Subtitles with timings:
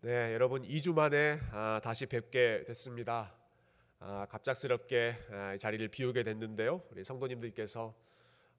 [0.00, 3.34] 네, 여러분 2주 만에 아, 다시 뵙게 됐습니다.
[3.98, 6.82] 아, 갑작스럽게 아, 자리를 비우게 됐는데요.
[6.92, 7.92] 우리 성도님들께서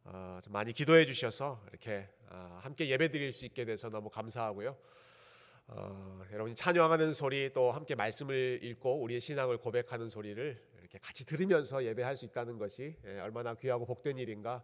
[0.03, 4.75] 아, 많이 기도해 주셔서 이렇게 아, 함께 예배드릴 수 있게 돼서 너무 감사하고요.
[5.67, 11.85] 어, 여러분이 찬양하는 소리 또 함께 말씀을 읽고 우리의 신앙을 고백하는 소리를 이렇게 같이 들으면서
[11.85, 14.61] 예배할 수 있다는 것이 예, 얼마나 귀하고 복된 일인가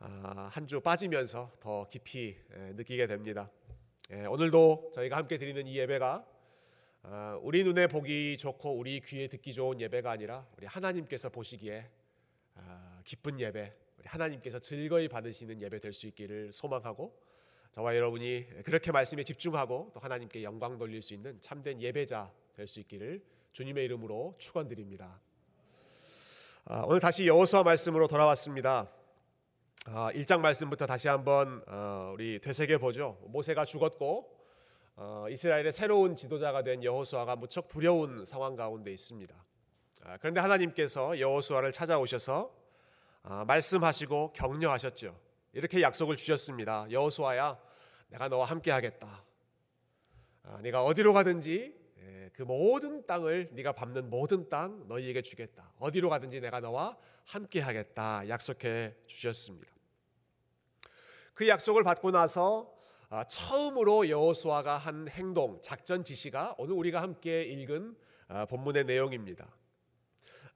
[0.00, 3.50] 아, 한주 빠지면서 더 깊이 예, 느끼게 됩니다.
[4.12, 6.26] 예, 오늘도 저희가 함께 드리는 이 예배가
[7.04, 11.88] 아, 우리 눈에 보기 좋고 우리 귀에 듣기 좋은 예배가 아니라 우리 하나님께서 보시기에
[12.56, 17.18] 아, 기쁜 예배, 우리 하나님께서 즐거이 받으시는 예배 될 수 있기를 소망하고
[17.72, 22.80] 저와 여러분이 그렇게 말씀에 집중하고 또 하나님께 영광 돌릴 수 있는 참된 예배자 될 수
[22.80, 25.20] 있기를 주님의 이름으로 축원드립니다.
[26.66, 28.90] 아, 오늘 다시 여호수아 말씀으로 돌아왔습니다.
[29.86, 33.18] 아, 1장 말씀부터 다시 한번 어, 우리 되새겨 보죠.
[33.26, 34.34] 모세가 죽었고
[34.96, 39.34] 어, 이스라엘의 새로운 지도자가 된 여호수아가 무척 두려운 상황 가운데 있습니다.
[40.04, 42.50] 아, 그런데 하나님께서 여호수아를 찾아오셔서
[43.24, 45.20] 아, 말씀하시고 격려하셨죠.
[45.52, 46.86] 이렇게 약속을 주셨습니다.
[46.90, 47.58] 여호수아야,
[48.08, 49.22] 내가 너와 함께하겠다.
[50.44, 55.74] 아, 네가 어디로 가든지 예, 그 모든 땅을 네가 밟는 모든 땅 너희에게 주겠다.
[55.78, 58.30] 어디로 가든지 내가 너와 함께하겠다.
[58.30, 59.73] 약속해 주셨습니다.
[61.34, 62.72] 그 약속을 받고 나서
[63.10, 67.96] 아, 처음으로 여호수아가 한 행동, 작전 지시가 오늘 우리가 함께 읽은
[68.28, 69.46] 아, 본문의 내용입니다.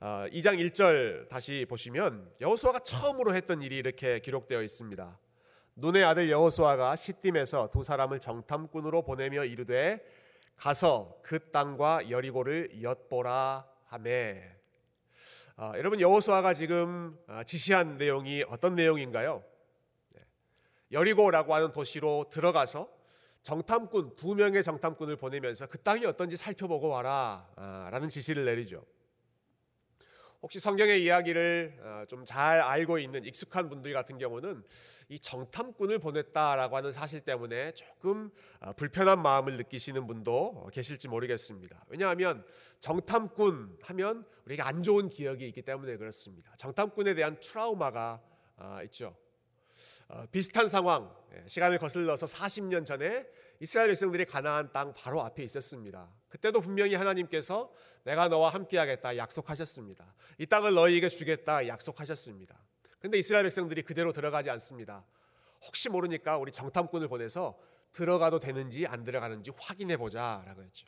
[0.00, 5.18] 2장 1절 다시 보시면 여호수아가 처음으로 했던 일이 이렇게 기록되어 있습니다.
[5.74, 10.00] 눈의 아들 여호수아가 시딤에서 두 사람을 정탐꾼으로 보내며 이르되
[10.54, 14.40] 가서 그 땅과 여리고를 엿보라 하매.
[15.56, 19.42] 아, 여러분 여호수아가 지금 지시한 내용이 어떤 내용인가요?
[20.92, 22.88] 여리고라고 하는 도시로 들어가서
[23.42, 28.84] 정탐꾼 두 명의 정탐꾼을 보내면서 그 땅이 어떤지 살펴보고 와라라는 지시를 내리죠.
[30.40, 34.62] 혹시 성경의 이야기를 어, 좀잘 알고 있는 익숙한 분들 같은 경우는
[35.08, 38.30] 이 정탐꾼을 보냈다라고 하는 사실 때문에 조금
[38.60, 41.84] 어, 불편한 마음을 느끼시는 분도 계실지 모르겠습니다.
[41.88, 42.44] 왜냐하면
[42.78, 46.54] 정탐꾼 하면 우리가 안 좋은 기억이 있기 때문에 그렇습니다.
[46.56, 48.20] 정탐꾼에 대한 트라우마가
[48.58, 49.16] 어, 있죠.
[50.30, 53.26] 비슷한 상황, 예, 시간을 거슬러서 40년 전에
[53.60, 56.08] 이스라엘 백성들이 가나안 땅 바로 앞에 있었습니다.
[56.28, 57.70] 그때도 분명히 하나님께서
[58.04, 60.14] 내가 너와 함께하겠다 약속하셨습니다.
[60.38, 62.56] 이 땅을 너희에게 주겠다 약속하셨습니다.
[63.00, 65.04] 근데 이스라엘 백성들이 그대로 들어가지 않습니다.
[65.66, 67.58] 혹시 모르니까 우리 정탐꾼을 보내서
[67.92, 70.86] 들어가도 되는지 안 들어가는지 확인해 보자라고 했죠.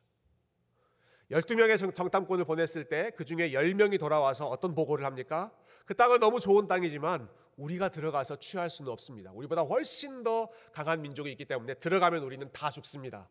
[1.30, 5.52] 12명의 정탐꾼을 보냈을 때 그 중에 10명이 돌아와서 어떤 보고를 합니까?
[5.90, 9.32] 그 땅은 너무 좋은 땅이지만 우리가 들어가서 취할 수는 없습니다.
[9.32, 13.28] 우리보다 훨씬 더 강한 민족이 있기 때문에 들어가면 우리는 다 죽습니다.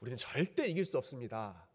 [0.00, 1.68] 우리는 절대 이길 수 없습니다.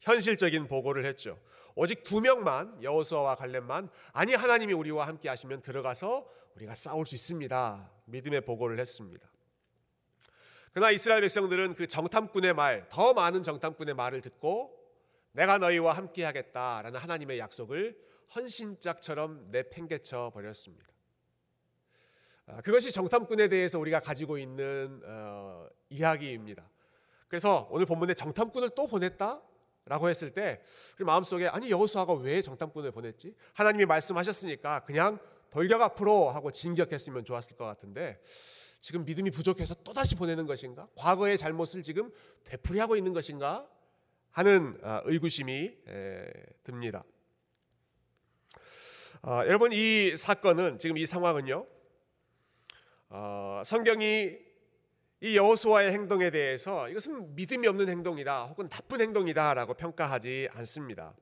[0.00, 1.40] 현실적인 보고를 했죠.
[1.74, 7.90] 오직 두 명만 여호수아와 갈렙만 아니 하나님이 우리와 함께 하시면 들어가서 우리가 싸울 수 있습니다.
[8.04, 9.26] 믿음의 보고를 했습니다.
[10.74, 14.78] 그러나 이스라엘 백성들은 그 정탐꾼의 말, 더 많은 정탐꾼의 말을 듣고
[15.32, 18.04] 내가 너희와 함께 하겠다라는 하나님의 약속을
[18.34, 20.92] 헌신짝처럼 내팽개쳐 버렸습니다.
[22.46, 26.68] 아, 그것이 정탐꾼에 대해서 우리가 가지고 있는 어, 이야기입니다.
[27.28, 29.42] 그래서 오늘 본문에 정탐꾼을 또 보냈다?
[29.86, 30.62] 라고 했을 때
[30.96, 33.34] 우리 마음속에 아니 여호수아가 왜 정탐꾼을 보냈지?
[33.52, 35.18] 하나님이 말씀하셨으니까 그냥
[35.50, 38.20] 돌격 앞으로 하고 진격했으면 좋았을 것 같은데
[38.80, 40.88] 지금 믿음이 부족해서 또다시 보내는 것인가?
[40.94, 42.10] 과거의 잘못을 지금
[42.44, 43.66] 되풀이하고 있는 것인가?
[44.30, 45.76] 하는 아, 의구심이
[46.64, 47.04] 듭니다.
[49.26, 51.66] 어, 여러분 이 사건은 지금 이 상황은요.
[53.08, 54.36] 어, 성경이
[55.22, 61.14] 이 여호수아의 행동에 대해서 이것은 믿음이 없는 행동이다 혹은 나쁜 행동이다라고 평가하지 않습니다.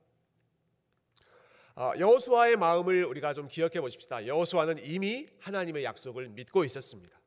[1.77, 4.27] 어, 여호수아의 마음을 우리가 좀 기억해 보십시다.
[4.27, 7.17] 여호수아는 이미 하나님의 약속을 믿고 있었습니다.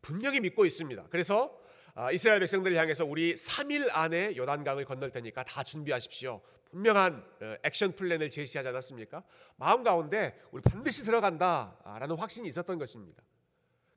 [0.00, 1.08] 분명히 믿고 있습니다.
[1.10, 1.60] 그래서
[1.94, 6.40] 어, 이스라엘 백성들을 향해서 우리 3일 안에 요단강을 건널 테니까 다 준비하십시오.
[6.74, 9.22] 분명한 어, 액션 플랜을 제시하지 않았습니까?
[9.56, 13.22] 마음 가운데 우리 반드시 들어간다라는 확신이 있었던 것입니다.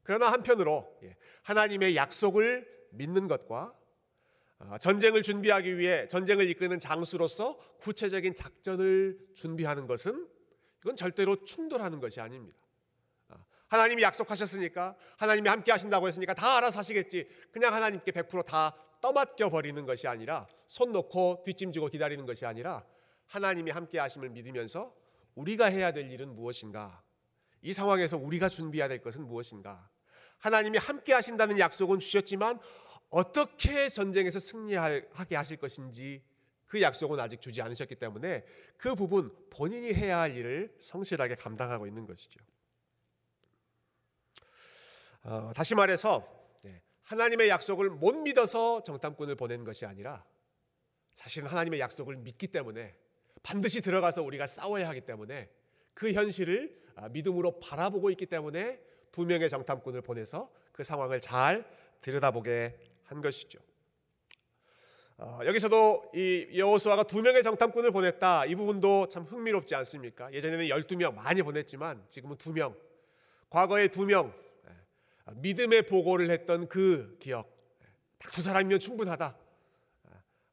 [0.04, 3.74] 그러나 한편으로 예, 하나님의 약속을 믿는 것과
[4.60, 10.28] 어, 전쟁을 준비하기 위해 전쟁을 이끄는 장수로서 구체적인 작전을 준비하는 것은
[10.82, 12.60] 이건 절대로 충돌하는 것이 아닙니다.
[13.30, 13.38] 어,
[13.70, 17.28] 하나님이 약속하셨으니까 하나님이 함께 하신다고 했으니까 다 알아서 하시겠지.
[17.52, 22.86] 그냥 하나님께 100%다 떠맡겨 버리는 것이 아니라 손 놓고 뒷짐지고 기다리는 것이 아니라
[23.26, 24.96] 하나님이 함께 하심을 믿으면서
[25.36, 27.04] 우리가 해야 될 일은 무엇인가?
[27.62, 29.90] 이 상황에서 우리가 준비해야 될 것은 무엇인가?
[30.40, 32.60] 하나님이 함께 하신다는 약속은 주셨지만
[33.10, 36.24] 어떻게 전쟁에서 승리하게 하실 것인지
[36.66, 38.44] 그 약속은 아직 주지 않으셨기 때문에
[38.78, 42.40] 그 부분 본인이 해야 할 일을 성실하게 감당하고 있는 것이죠.
[45.24, 46.37] 어, 다시 말해서 네,
[47.08, 50.26] 하나님의 약속을 못 믿어서 정탐꾼을 보낸 것이 아니라
[51.16, 52.96] 자신은 하나님의 약속을 믿기 때문에
[53.44, 55.50] 반드시 들어가서 우리가 싸워야 하기 때문에
[55.94, 58.82] 그 현실을 아, 믿음으로 바라보고 있기 때문에
[59.12, 61.66] 두 명의 정탐꾼을 보내서 그 상황을 잘
[62.02, 63.60] 들여다보게 한 것이죠.
[65.18, 68.46] 어, 여기서도 이 여호수아가 두 명의 정탐꾼을 보냈다.
[68.46, 70.32] 이 부분도 참 흥미롭지 않습니까?
[70.34, 72.76] 예전에는 12명 많이 보냈지만 지금은 두 명.
[73.50, 74.34] 과거에 두 명.
[75.30, 77.50] 예, 믿음의 보고를 했던 그 기억.
[77.84, 77.88] 예,
[78.20, 79.38] 딱두 사람이면 충분하다.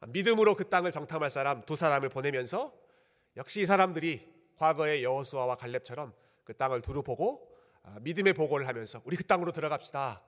[0.00, 2.72] 아, 믿음으로 그 땅을 정탐할 사람 두 사람을 보내면서
[3.36, 6.12] 역시 이 사람들이 과거의 여호수아와 갈렙처럼
[6.44, 7.50] 그 땅을 두루 보고
[7.82, 10.22] 아, 믿음의 보고를 하면서 우리 그 땅으로 들어갑시다.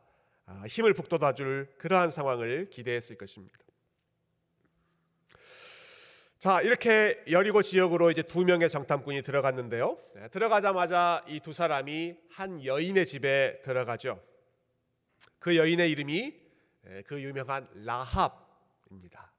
[0.47, 3.59] 아, 힘을 북돋아 줄 그러한 상황을 기대했을 것입니다.
[6.39, 9.99] 자, 이렇게 여리고 지역으로 이제 두 명의 정탐꾼이 들어갔는데요.
[10.15, 14.21] 네, 들어가자마자 이 두 사람이 한 여인의 집에 들어가죠.
[15.47, 16.35] 그 여인의 이름이
[16.83, 19.33] 네, 그 유명한 라합입니다.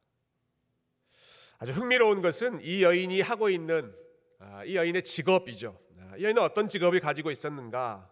[1.58, 3.94] 아주 흥미로운 것은 이 여인이 하고 있는
[4.40, 5.78] 아, 이 여인의 직업이죠.
[6.00, 8.10] 아, 이 여인은 어떤 직업을 가지고 있었는가?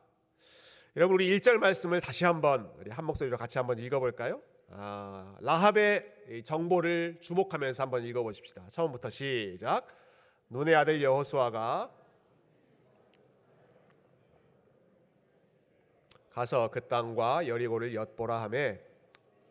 [0.97, 4.41] 여러분 우리 1절 말씀을 다시 한번 우리 한 목소리로 같이 한번 읽어볼까요?
[4.71, 8.67] 아, 라합의 정보를 주목하면서 한번 읽어보십시다.
[8.71, 9.87] 처음부터 시작.
[10.49, 11.89] 눈의 아들 여호수아가
[16.35, 18.77] 가서 그 땅과 여리고를 엿보라 하매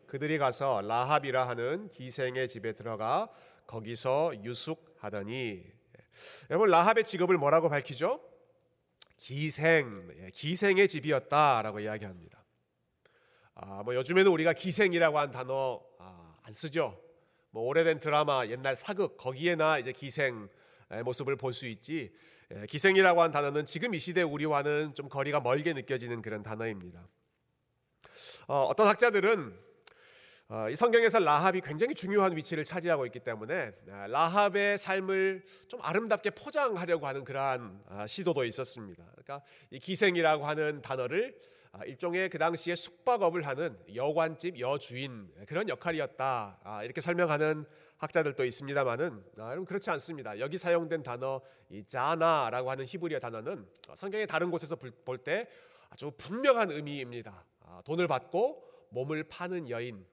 [0.07, 3.31] 그들이 가서 라합이라 하는 기생의 집에 들어가
[3.67, 5.65] 거기서 유숙하더니
[6.51, 8.21] 여러분 라합의 직업을 뭐라고 밝히죠?
[9.17, 12.45] 기생, 예, 기생의 집이었다라고 이야기합니다.
[13.55, 17.01] 아, 뭐 요즘에는 우리가 기생이라고 한 단어 아, 안 쓰죠.
[17.49, 20.51] 뭐 오래된 드라마, 옛날 사극 거기에나 이제 기생
[21.03, 22.13] 모습을 볼 수 있지.
[22.57, 27.07] 예, 기생이라고 한 단어는 지금 이 시대 우리와는 좀 거리가 멀게 느껴지는 그런 단어입니다.
[28.47, 29.59] 어, 어떤 학자들은
[30.49, 36.31] 어, 이 성경에서 라합이 굉장히 중요한 위치를 차지하고 있기 때문에 아, 라합의 삶을 좀 아름답게
[36.31, 39.03] 포장하려고 하는 그러한 아, 시도도 있었습니다.
[39.13, 41.37] 그러니까 이 기생이라고 하는 단어를
[41.73, 47.65] 아, 일종의 그 당시에 숙박업을 하는 여관집 여주인 그런 역할이었다 이렇게 설명하는
[48.05, 50.39] 학자들도 있습니다만은 여러분 그렇지 않습니다.
[50.39, 51.41] 여기 사용된 단어
[51.71, 55.49] 이 자나라고 하는 히브리어 단어는 성경의 다른 곳에서 볼 때
[55.91, 57.45] 아주 분명한 의미입니다.
[57.85, 60.05] 돈을 받고 몸을 파는 여인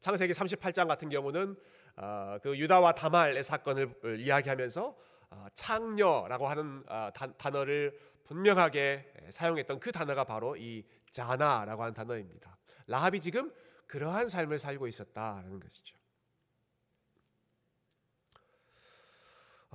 [0.00, 1.54] 창세기 38장 같은 경우는
[1.96, 4.96] 어, 그 유다와 다말의 사건을 이야기하면서
[5.30, 12.56] 어, 창녀라고 하는 어, 단어를 분명하게 사용했던 그 단어가 바로 이 자나라고 하는 단어입니다.
[12.86, 13.52] 라합이 지금
[13.86, 15.99] 그러한 삶을 살고 있었다라는 것이죠.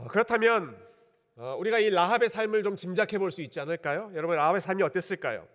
[0.09, 0.77] 그렇다면
[1.36, 4.12] 우리가 이 라합의 삶을 좀 짐작해 볼 수 있지 않을까요?
[4.13, 5.47] 여러분 라합의 삶이 어땠을까요?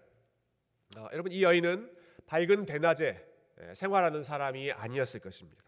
[1.12, 1.94] 여러분 이 여인은
[2.26, 3.26] 밝은 대낮에
[3.60, 5.64] 예, 생활하는 사람이 아니었을 것입니다.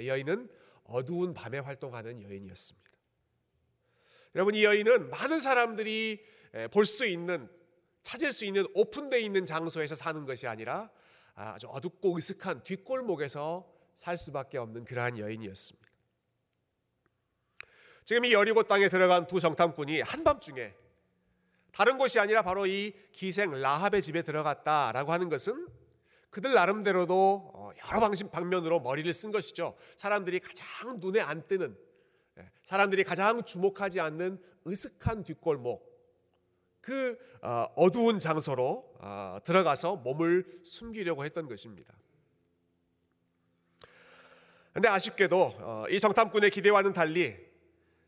[0.00, 0.48] 이 여인은
[0.84, 2.90] 어두운 밤에 활동하는 여인이었습니다.
[4.34, 6.24] 여러분 이 여인은 많은 사람들이
[6.54, 7.48] 예, 볼수 있는
[8.02, 10.90] 찾을 수 있는 오픈되어 있는 장소에서 사는 것이 아니라
[11.34, 15.85] 아주 어둡고 으슥한 뒷골목에서 살 수밖에 없는 그러한 여인이었습니다.
[18.06, 20.72] 지금 이 여리고 땅에 들어간 두 정탐꾼이 한밤중에
[21.72, 25.66] 다른 곳이 아니라 바로 이 기생 라합의 집에 들어갔다라고 하는 것은
[26.30, 29.76] 그들 나름대로도 어, 여러 방식 방면으로 머리를 쓴 것이죠.
[29.96, 31.76] 사람들이 가장 눈에 안 띄는,
[32.38, 35.84] 예, 사람들이 가장 주목하지 않는 으슥한 뒷골목,
[36.80, 41.92] 그 어, 어두운 장소로 어, 들어가서 몸을 숨기려고 했던 것입니다.
[44.72, 47.45] 근데 아쉽게도 이 정탐꾼의 기대와는 달리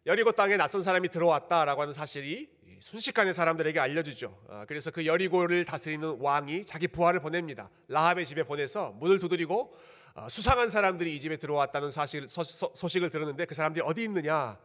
[0.09, 2.49] 여리고 땅에 낯선 사람이 들어왔다라고 하는 사실이
[2.81, 4.43] 순식간에 사람들에게 알려주죠.
[4.49, 7.69] 아, 그래서 그 여리고를 다스리는 왕이 자기 부하를 보냅니다.
[7.89, 9.77] 라합의 집에 보내서 문을 두드리고
[10.15, 14.59] 아, 수상한 사람들이 이 집에 들어왔다는 사실 소식을 들었는데 그 사람들이 어디 있느냐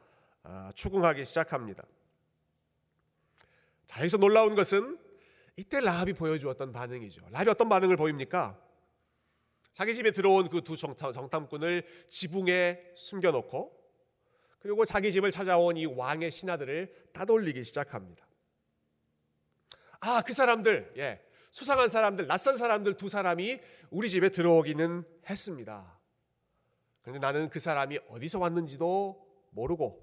[0.44, 1.84] 아, 추궁하기 시작합니다.
[3.86, 4.98] 자 여기서 놀라운 것은
[5.58, 7.22] 이때 라합이 보여주었던 반응이죠.
[7.32, 8.58] 라합이 어떤 반응을 보입니까?
[9.74, 13.83] 자기 집에 들어온 그 두 정탐꾼을 지붕에 숨겨놓고
[14.64, 18.26] 그리고 자기 집을 찾아온 이 왕의 신하들을 따돌리기 시작합니다.
[20.00, 23.60] 아, 그 사람들, 예, 수상한 사람들, 낯선 사람들 두 사람이
[23.92, 26.00] 우리 집에 들어오기는 했습니다.
[27.02, 30.02] 그런데 나는 그 사람이 어디서 왔는지도 모르고,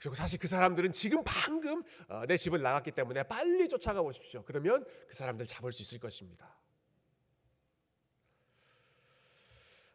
[0.00, 4.42] 그리고 사실 그 사람들은 지금 방금 어, 내 집을 나갔기 때문에 빨리 쫓아가 보십시오.
[4.44, 6.56] 그러면 그 사람들 잡을 수 있을 것입니다.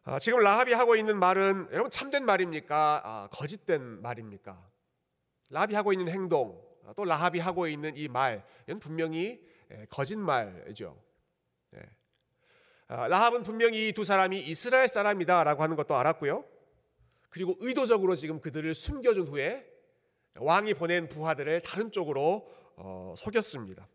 [0.05, 3.01] 아, 지금 라합이 하고 있는 말은 여러분 참된 말입니까?
[3.05, 4.61] 아, 거짓된 말입니까?
[5.49, 9.41] 라합이 하고 있는 행동, 아, 또 라합이 하고 있는 이 말, 이건 분명히
[9.71, 11.01] 예, 거짓말이죠.
[11.71, 11.79] 네.
[12.89, 16.43] 아, 라합은 분명히 이 두 사람이 이스라엘 사람이다라고 하는 것도 알았고요.
[17.29, 19.65] 그리고 의도적으로 지금 그들을 숨겨준 후에
[20.35, 23.87] 왕이 보낸 부하들을 다른 쪽으로 어, 속였습니다.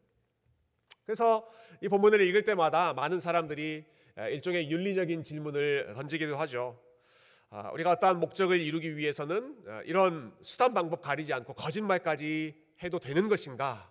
[1.05, 1.47] 그래서
[1.83, 3.85] 이 본문을 읽을 때마다 많은 사람들이
[4.27, 6.81] 일종의 윤리적인 질문을 던지기도 하죠.
[7.51, 13.29] 아, 우리가 어떠한 목적을 이루기 위해서는 어, 이런 수단 방법 가리지 않고 거짓말까지 해도 되는
[13.29, 13.91] 것인가?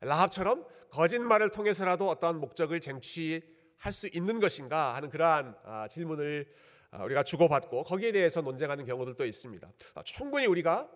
[0.00, 6.50] 라합처럼 거짓말을 통해서라도 어떠한 목적을 쟁취할 수 있는 것인가 하는 그러한 아, 질문을
[6.90, 9.70] 아, 우리가 주고받고 거기에 대해서 논쟁하는 경우들도 있습니다.
[10.04, 10.88] 충분히 우리가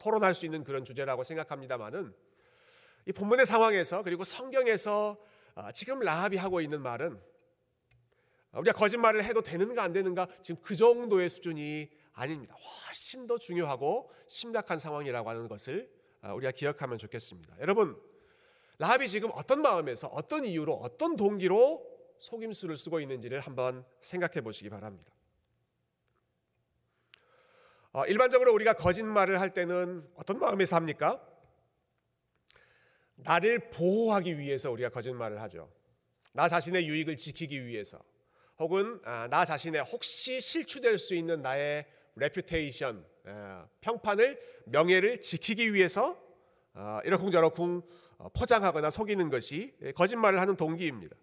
[0.00, 2.14] 토론할 수 있는 그런 주제라고 생각합니다만은
[3.06, 5.18] 이 본문의 상황에서 그리고 성경에서
[5.74, 7.20] 지금 라합이 하고 있는 말은
[8.52, 12.54] 우리가 거짓말을 해도 되는가 안 되는가 지금 그 정도의 수준이 아닙니다.
[12.54, 15.90] 훨씬 더 중요하고 심각한 상황이라고 하는 것을
[16.22, 17.56] 아, 우리가 기억하면 좋겠습니다.
[17.60, 18.00] 여러분,
[18.78, 21.86] 라합이 지금 어떤 마음에서 어떤 이유로 어떤 동기로
[22.18, 25.12] 속임수를 쓰고 있는지를 한번 생각해 보시기 바랍니다.
[27.92, 31.26] 어, 일반적으로 우리가 거짓말을 할 때는 어떤 마음에서 합니까?
[33.16, 35.70] 나를 보호하기 위해서 우리가 거짓말을 하죠.
[36.32, 38.00] 나 자신의 유익을 지키기 위해서.
[38.60, 43.06] 혹은 아, 나 자신의 혹시 실추될 수 있는 나의 reputation
[43.80, 46.22] 평판을 명예를 지키기 위해서
[46.74, 47.82] 아, 이러쿵저러쿵
[48.18, 51.16] 어, 포장하거나 속이는 것이 거짓말을 하는 동기입니다.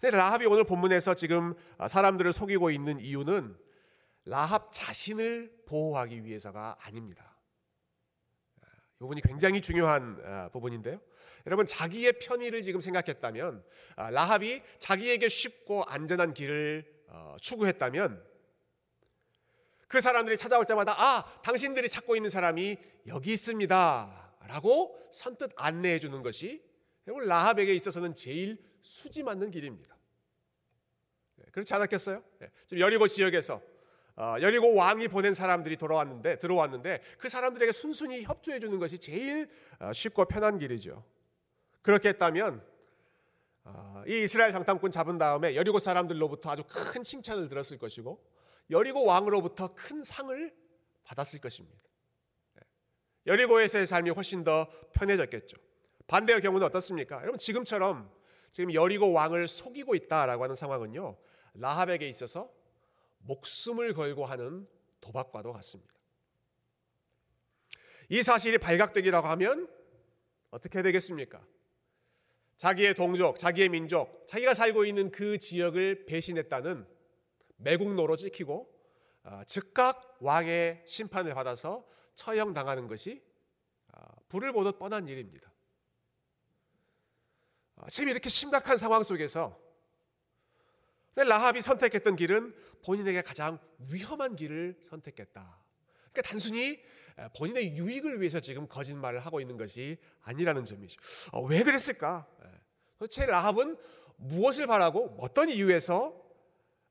[0.00, 3.54] 근데 라합이 오늘 본문에서 지금 아, 사람들을 속이고 있는 이유는
[4.24, 7.36] 라합 자신을 보호하기 위해서가 아닙니다.
[8.62, 11.00] 이 부분이 굉장히 중요한 부분인데요.
[11.46, 13.64] 여러분 자기의 편의를 지금 생각했다면
[13.96, 18.22] 아, 라합이 자기에게 쉽고 안전한 길을 어, 추구했다면
[19.88, 26.62] 그 사람들이 찾아올 때마다 아 당신들이 찾고 있는 사람이 여기 있습니다라고 선뜻 안내해 주는 것이
[27.06, 29.94] 여러분 라합에게 있어서는 제일 수지 맞는 길입니다.
[31.36, 32.22] 네, 그렇지 않았겠어요?
[32.38, 33.60] 네, 지금 여리고 지역에서
[34.16, 39.92] 어, 여리고 왕이 보낸 사람들이 돌아왔는데 들어왔는데 그 사람들에게 순순히 협조해 주는 것이 제일 어,
[39.92, 41.04] 쉽고 편한 길이죠.
[41.82, 42.64] 그렇게 했다면
[43.64, 48.24] 아, 이 이스라엘 장탐꾼 잡은 다음에 여리고 사람들로부터 아주 큰 칭찬을 들었을 것이고
[48.70, 50.54] 여리고 왕으로부터 큰 상을
[51.04, 51.84] 받았을 것입니다.
[52.56, 52.60] 예.
[53.26, 55.56] 여리고에서의 삶이 훨씬 더 편해졌겠죠.
[56.06, 57.20] 반대의 경우는 어떻습니까?
[57.22, 58.10] 여러분 지금처럼
[58.50, 61.16] 지금 여리고 왕을 속이고 있다라고 하는 상황은요
[61.54, 62.50] 라합에게 있어서
[63.18, 64.66] 목숨을 걸고 하는
[65.00, 65.92] 도박과도 같습니다.
[68.08, 69.68] 이 사실이 발각되기라고 하면
[70.50, 71.42] 어떻게 되겠습니까?
[72.62, 76.86] 자기의 동족, 자기의 민족, 자기가 살고 있는 그 지역을 배신했다는
[77.56, 78.72] 매국노로 찍히고
[79.24, 83.20] 아, 즉각 왕의 심판을 받아서 처형당하는 것이
[83.90, 85.52] 아, 불을 보듯 뻔한 일입니다.
[87.78, 89.58] 아, 지금 이렇게 심각한 상황 속에서
[91.16, 92.54] 라합이 선택했던 길은
[92.84, 93.58] 본인에게 가장
[93.90, 95.58] 위험한 길을 선택했다.
[96.12, 96.80] 그러니까 단순히
[97.36, 101.00] 본인의 유익을 위해서 지금 거짓말을 하고 있는 것이 아니라는 점이죠.
[101.32, 102.26] 어, 왜 그랬을까?
[102.98, 103.76] 도대체 라합은
[104.16, 106.14] 무엇을 바라고 어떤 이유에서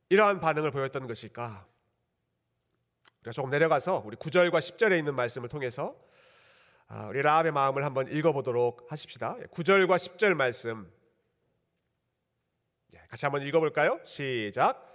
[0.10, 1.66] 이러한 반응을 보였던 것일까?
[3.22, 5.96] 우리가 조금 내려가서 우리 9절과 10절에 있는 말씀을 통해서
[6.88, 9.38] 아, 우리 라합의 마음을 한번 읽어보도록 하십시다.
[9.54, 10.92] 9절과 10절 말씀
[12.94, 14.00] 예, 같이 한번 읽어볼까요?
[14.04, 14.91] 시작.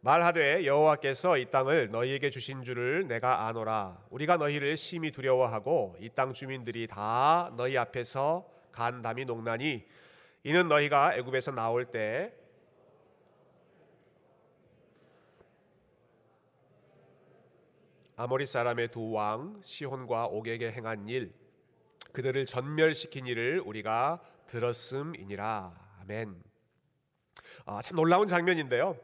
[0.00, 3.98] 말하되 여호와께서 이 땅을 너희에게 주신 줄을 내가 아노라.
[4.10, 9.84] 우리가 너희를 심히 두려워하고 이 땅 주민들이 다 너희 앞에서 간담이 농나니
[10.44, 12.32] 이는 너희가 애굽에서 나올 때
[18.16, 21.32] 아모리 사람의 두 왕 시혼과 옥에게 행한 일
[22.12, 26.42] 그들을 전멸시킨 일을 우리가 들었음이니라 아멘.
[27.66, 28.96] 아, 참 놀라운 장면인데요.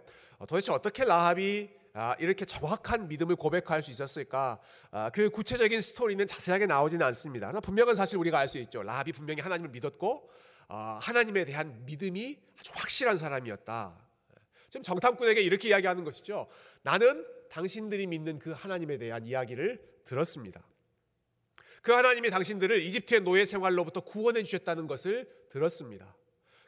[0.45, 4.59] 어, 도대체 어떻게 라합이 아, 이렇게 정확한 믿음을 고백할 수 있었을까?
[4.91, 7.47] 아, 그 구체적인 스토리는 자세하게 나오지는 않습니다.
[7.47, 8.83] 그러나 분명한 사실 우리가 알 수 있죠.
[8.83, 10.29] 라합이 분명히 하나님을 믿었고
[10.69, 13.99] 아, 하나님에 대한 믿음이 아주 확실한 사람이었다.
[14.69, 16.49] 지금 정탐꾼에게 이렇게 이야기하는 것이죠.
[16.83, 20.63] 나는 당신들이 믿는 그 하나님에 대한 이야기를 들었습니다.
[21.81, 26.15] 그 하나님이 당신들을 이집트의 노예 생활로부터 구원해 주셨다는 것을 들었습니다.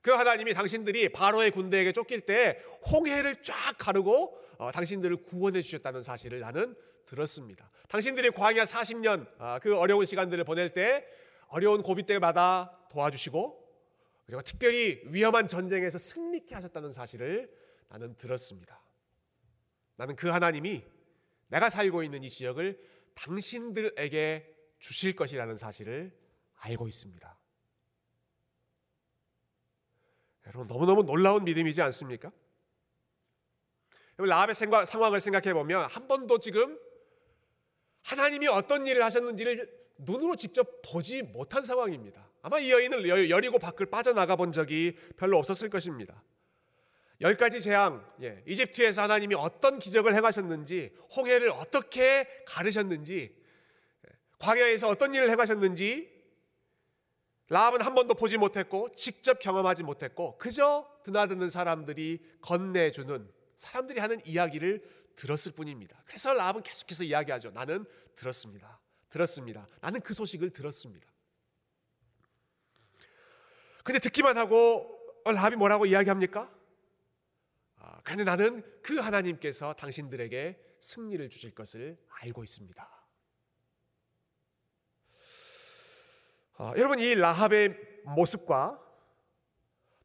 [0.07, 6.39] 그 하나님이 당신들이 바로의 군대에게 쫓길 때 홍해를 쫙 가르고 어, 당신들을 구원해 주셨다는 사실을
[6.39, 7.69] 나는 들었습니다.
[7.89, 11.05] 당신들이 광야 40년 어, 그 어려운 시간들을 보낼 때
[11.49, 13.67] 어려운 고비 때마다 도와주시고
[14.27, 17.51] 그리고 특별히 위험한 전쟁에서 승리케 하셨다는 사실을
[17.89, 18.81] 나는 들었습니다.
[19.97, 20.85] 나는 그 하나님이
[21.49, 22.79] 내가 살고 있는 이 지역을
[23.17, 26.17] 당신들에게 주실 것이라는 사실을
[26.59, 27.36] 알고 있습니다.
[30.47, 32.31] 여러분 너무너무 놀라운 믿음이지 않습니까?
[34.17, 36.79] 라합의 상황을 생각해 보면 한 번도 지금
[38.03, 42.27] 하나님이 어떤 일을 하셨는지를 눈으로 직접 보지 못한 상황입니다.
[42.43, 46.23] 아마 이 여인은 여리고 밖을 빠져나가 본 적이 별로 없었을 것입니다.
[47.21, 53.35] 열 가지 재앙, 예, 이집트에서 하나님이 어떤 기적을 행하셨는지, 홍해를 어떻게 가르셨는지,
[54.07, 56.16] 예, 광야에서 어떤 일을 행하셨는지,
[57.49, 64.83] 라합은 한 번도 보지 못했고, 직접 경험하지 못했고, 그저 드나드는 사람들이 건네주는 사람들이 하는 이야기를
[65.15, 66.03] 들었을 뿐입니다.
[66.05, 67.51] 그래서 라합은 계속해서 이야기하죠.
[67.51, 67.85] 나는
[68.17, 68.81] 들었습니다.
[69.09, 69.67] 들었습니다.
[69.81, 71.07] 나는 그 소식을 들었습니다.
[73.83, 74.93] 근데 듣기만 하고
[75.25, 76.53] 어, 라합이 뭐라고 이야기합니까?
[77.77, 82.96] 아, 그런데 나는 그 하나님께서 당신들에게 승리를 주실 것을 알고 있습니다.
[86.59, 88.81] 아, 여러분 이 라합의 모습과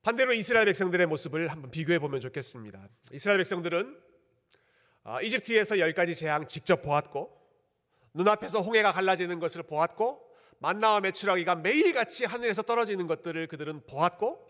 [0.02, 2.90] 반대로 이스라엘 백성들의 모습을 한번 비교해 보면 좋겠습니다.
[3.14, 3.98] 이스라엘 백성들은
[5.04, 7.40] 아, 이집트에서 열 가지 재앙 직접 보았고
[8.14, 10.30] 눈앞에서 홍해가 갈라지는 것을 보았고
[10.60, 14.46] 만나와 메추라기가 매일같이 하늘에서 떨어지는 것들을 그들은 보았고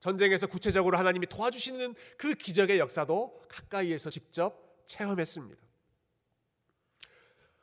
[0.00, 5.62] 전쟁에서 구체적으로 하나님이 도와주시는 그 기적의 역사도 가까이에서 직접 체험했습니다.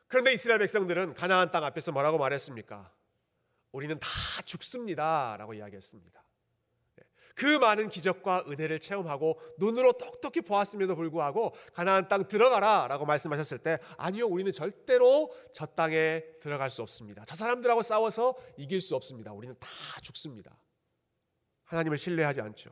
[0.07, 3.02] 그런데 이스라엘 백성들은 가나안 땅 앞에서 뭐라고 말했습니까?
[3.73, 4.07] 우리는 다
[4.45, 6.23] 죽습니다 라고 이야기했습니다.
[7.35, 13.79] 그 많은 기적과 은혜를 체험하고 눈으로 똑똑히 보았음에도 불구하고 가나안 땅 들어가라 라고 말씀하셨을 때
[13.97, 17.25] 아니요 우리는 절대로 저 땅에 들어갈 수 없습니다.
[17.25, 19.33] 저 사람들하고 싸워서 이길 수 없습니다.
[19.33, 19.67] 우리는 다
[20.01, 20.55] 죽습니다.
[21.65, 22.69] 하나님을 신뢰하지 않죠.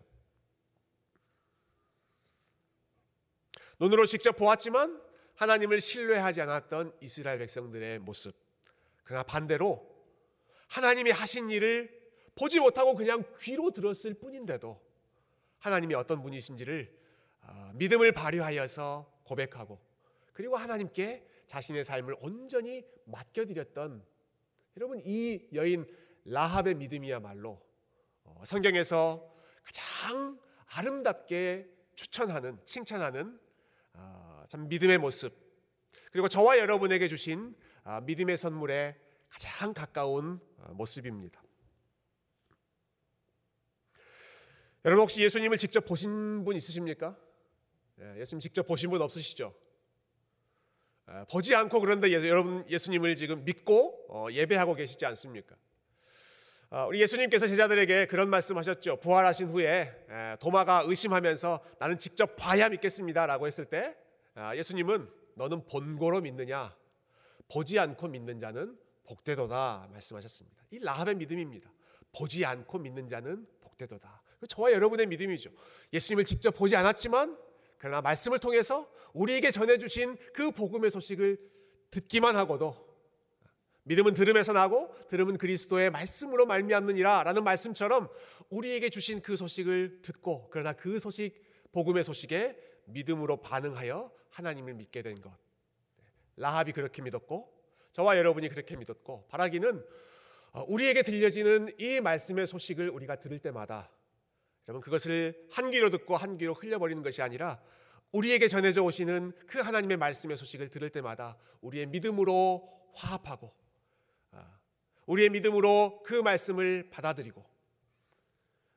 [3.79, 5.01] 눈으로 직접 보았지만
[5.37, 8.35] 하나님을 신뢰하지 않았던 이스라엘 백성들의 모습.
[9.03, 9.90] 그러나 반대로
[10.71, 11.91] 하나님이 하신 일을
[12.33, 14.81] 보지 못하고 그냥 귀로 들었을 뿐인데도
[15.59, 16.97] 하나님이 어떤 분이신지를
[17.41, 19.79] 아, 믿음을 발휘하여서 고백하고
[20.31, 24.01] 그리고 하나님께 자신의 삶을 온전히 맡겨드렸던
[24.77, 25.85] 여러분 이 여인
[26.23, 27.61] 라합의 믿음이야말로
[28.23, 29.29] 어, 성경에서
[29.63, 33.37] 가장 아름답게 추천하는 칭찬하는
[33.91, 35.35] 아, 참 믿음의 모습
[36.13, 40.39] 그리고 저와 여러분에게 주신 아, 믿음의 선물에 가장 가까운
[40.71, 41.41] 모습입니다.
[44.83, 47.15] 여러분 혹시 예수님을 직접 보신 분 있으십니까?
[47.99, 49.53] 예, 예수님 직접 보신 분 없으시죠?
[51.05, 55.55] 아, 보지 않고 그런데 여러분 예수님을 지금 믿고 어, 예배하고 계시지 않습니까?
[56.71, 58.99] 아, 우리 예수님께서 제자들에게 그런 말씀하셨죠.
[59.01, 63.95] 부활하신 후에 예, 도마가 의심하면서 나는 직접 봐야 믿겠습니다라고 했을 때
[64.33, 66.75] 아, 예수님은 너는 본고로 믿느냐?
[67.49, 68.77] 보지 않고 믿는 자는
[69.11, 70.63] 복되도다 말씀하셨습니다.
[70.71, 71.69] 이 라합의 믿음입니다.
[72.13, 74.21] 보지 않고 믿는 자는 복되도다.
[74.47, 75.51] 저와 여러분의 믿음이죠.
[75.93, 77.37] 예수님을 직접 보지 않았지만
[77.77, 81.37] 그러나 말씀을 통해서 우리에게 전해주신 그 복음의 소식을
[81.91, 82.89] 듣기만 하고도
[83.83, 88.07] 믿음은 들음에서 나고 들음은 그리스도의 말씀으로 말미암느니라 라는 말씀처럼
[88.49, 95.15] 우리에게 주신 그 소식을 듣고 그러나 그 소식 복음의 소식에 믿음으로 반응하여 하나님을 믿게 된
[95.15, 95.33] 것.
[96.37, 97.60] 라합이 그렇게 믿었고
[97.91, 99.85] 저와 여러분이 그렇게 믿었고 바라기는
[100.67, 103.89] 우리에게 들려지는 이 말씀의 소식을 우리가 들을 때마다
[104.67, 107.61] 여러분 그것을 한 귀로 듣고 한 귀로 흘려버리는 것이 아니라
[108.11, 113.53] 우리에게 전해져 오시는 그 하나님의 말씀의 소식을 들을 때마다 우리의 믿음으로 화합하고
[114.31, 114.59] 아,
[115.05, 117.43] 우리의 믿음으로 그 말씀을 받아들이고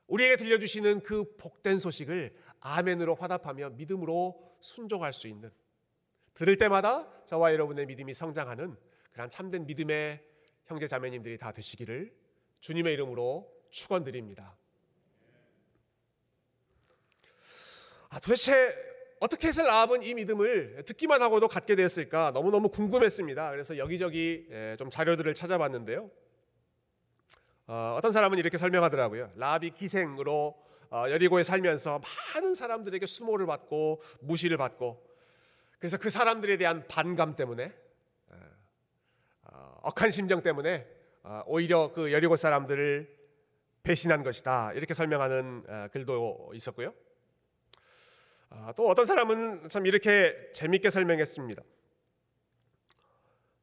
[0.06, 5.50] 우리에게 들려주시는 그 복된 소식을 아멘으로 화답하며 믿음으로 순종할 수 있는
[6.34, 8.76] 들을 때마다 저와 여러분의 믿음이 성장하는
[9.14, 10.20] 그런 참된 믿음의
[10.66, 12.12] 형제 자매님들이 다 되시기를
[12.58, 14.56] 주님의 이름으로 축원드립니다.
[18.08, 18.74] 아, 도대체
[19.20, 23.50] 어떻게 해서 라합은 이 믿음을 듣기만 하고도 갖게 되었을까 너무너무 궁금했습니다.
[23.52, 26.10] 그래서 여기저기 예, 좀 자료들을 찾아봤는데요.
[27.68, 29.30] 어, 떤 사람은 이렇게 설명하더라고요.
[29.36, 32.00] 라합이 기생으로 어, 여리고에 살면서
[32.34, 35.06] 많은 사람들에게 수모를 받고 무시를 받고
[35.78, 37.83] 그래서 그 사람들에 대한 반감 때문에
[39.82, 40.86] 억한 심정 때문에
[41.22, 43.14] 어, 오히려 그 여리고 사람들을
[43.82, 46.94] 배신한 것이다 이렇게 설명하는 어, 글도 있었고요.
[48.50, 51.62] 아, 또 어떤 사람은 참 이렇게 재밌게 설명했습니다.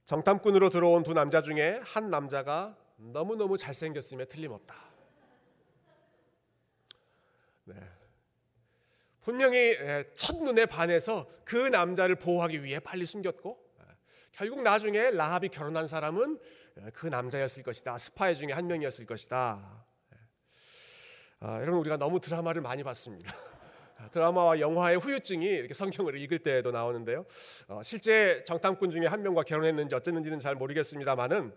[0.06, 4.76] 정탐꾼으로 들어온 두 남자 중에 한 남자가 너무너무 잘생겼음에 틀림없다.
[7.64, 7.76] 네.
[9.22, 9.78] 분명히
[10.16, 13.71] 첫 눈에 반해서 그 남자를 보호하기 위해 빨리 숨겼고
[14.32, 16.40] 결국 나중에 라합이 결혼한 사람은
[16.94, 17.98] 그 남자였을 것이다.
[17.98, 19.86] 스파이 중에 한 명이었을 것이다.
[21.40, 23.34] 아, 여러분 우리가 너무 드라마를 많이 봤습니다.
[24.12, 27.26] 드라마와 영화의 후유증이 이렇게 성경을 읽을 때에도 나오는데요.
[27.68, 31.54] 어, 실제 정탐꾼 중에 한 명과 결혼했는지 어쨌는지는 잘 모르겠습니다만은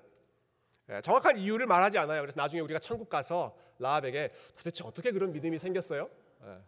[0.90, 2.20] 예, 정확한 이유를 말하지 않아요.
[2.20, 6.10] 그래서 나중에 우리가 천국 가서 라합에게 도대체 어떻게 그런 믿음이 생겼어요?
[6.44, 6.58] 예.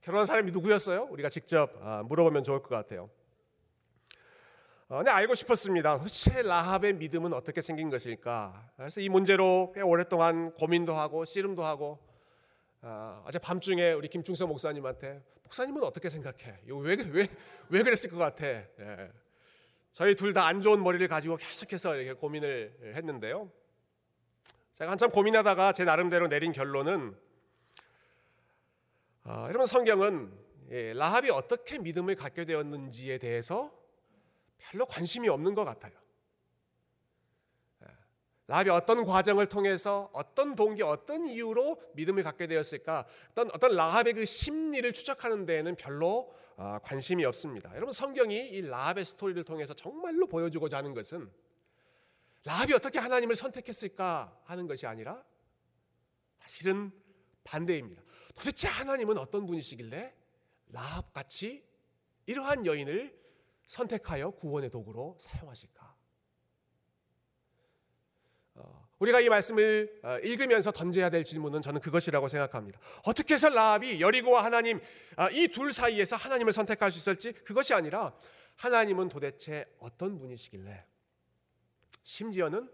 [0.00, 1.08] 결혼한 사람이 누구였어요?
[1.10, 3.10] 우리가 직접 아, 물어보면 좋을 것 같아요.
[4.88, 5.98] 어, 네, 알고 싶었습니다.
[5.98, 8.70] 도대체 라합의 믿음은 어떻게 생긴 것일까?
[8.76, 11.98] 그래서 이 문제로 꽤 오랫동안 고민도 하고 씨름도 하고
[12.82, 16.58] 어, 어제 밤중에 우리 김충서 목사님한테 목사님은 어떻게 생각해?
[16.66, 17.28] 이거 왜, 왜,
[17.70, 18.46] 왜 그랬을 것 같아?
[18.46, 19.10] 예.
[19.92, 23.50] 저희 둘 다 안 좋은 머리를 가지고 계속해서 이렇게 고민을 했는데요.
[24.76, 27.16] 제가 한참 고민하다가 제 나름대로 내린 결론은
[29.24, 30.30] 어, 여러분 성경은
[30.72, 33.72] 예, 라합이 어떻게 믿음을 갖게 되었는지에 대해서
[34.58, 35.92] 별로 관심이 없는 것 같아요.
[37.82, 37.86] 예,
[38.46, 43.06] 라합이 어떤 과정을 통해서 어떤 동기, 어떤 이유로 믿음을 갖게 되었을까?
[43.32, 47.70] 어떤 어떤 라합의 그 심리를 추적하는 데에는 별로 어, 관심이 없습니다.
[47.74, 51.30] 여러분 성경이 이 라합의 스토리를 통해서 정말로 보여주고자 하는 것은
[52.44, 55.24] 라합이 어떻게 하나님을 선택했을까 하는 것이 아니라
[56.38, 56.92] 사실은
[57.42, 58.02] 반대입니다.
[58.34, 60.14] 도대체 하나님은 어떤 분이시길래
[60.68, 61.64] 라합 같이
[62.26, 63.23] 이러한 여인을
[63.66, 65.94] 선택하여 구원의 도구로 사용하실까?
[68.56, 72.78] 어, 우리가 이 말씀을 어, 읽으면서 던져야 될 질문은 저는 그것이라고 생각합니다.
[73.04, 74.80] 어떻게 해서 라합이 여리고와 하나님
[75.16, 78.14] 아, 이둘 사이에서 하나님을 선택할 수 있을지 그것이 아니라
[78.56, 80.86] 하나님은 도대체 어떤 분이시길래
[82.04, 82.70] 심지어는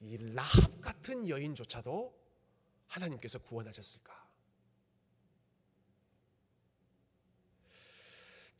[0.00, 2.18] 이 라합 같은 여인조차도
[2.86, 4.29] 하나님께서 구원하셨을까?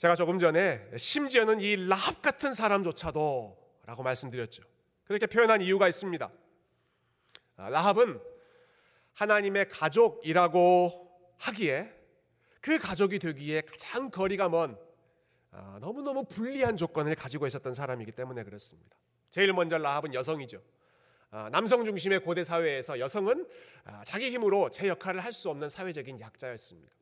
[0.00, 4.62] 제가 조금 전에 심지어는 이 라합 같은 사람조차도 라고 말씀드렸죠.
[5.04, 6.30] 그렇게 표현한 이유가 있습니다.
[7.58, 8.18] 아, 라합은
[9.12, 11.92] 하나님의 가족이라고 하기에
[12.62, 14.78] 그 가족이 되기에 가장 거리가 먼
[15.50, 18.96] 아, 너무너무 불리한 조건을 가지고 있었던 사람이기 때문에 그렇습니다.
[19.28, 20.62] 제일 먼저 라합은 여성이죠.
[21.30, 23.46] 아, 남성 중심의 고대 사회에서 여성은
[24.06, 26.99] 자기 힘으로 제 역할을 할 수 없는 사회적인 약자였습니다.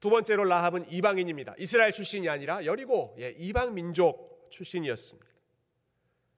[0.00, 1.54] 두 번째로 라합은 이방인입니다.
[1.58, 5.28] 이스라엘 출신이 아니라 여리고 예, 이방 민족 출신이었습니다.